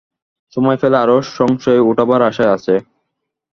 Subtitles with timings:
[0.53, 2.75] সময় পেলে আরও সংশয় ওঠাবার আশা আছে।